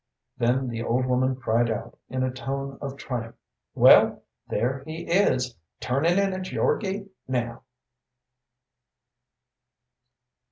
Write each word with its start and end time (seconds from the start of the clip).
Then 0.39 0.67
the 0.67 0.81
old 0.81 1.05
woman 1.05 1.35
cried 1.35 1.69
out, 1.69 1.95
in 2.09 2.23
a 2.23 2.31
tone 2.33 2.79
of 2.81 2.97
triumph, 2.97 3.35
"Well, 3.75 4.23
there 4.47 4.83
he 4.87 5.03
is, 5.03 5.55
turnin' 5.79 6.17
in 6.17 6.33
at 6.33 6.51
your 6.51 6.75
gate 6.79 7.11
now." 7.27 7.61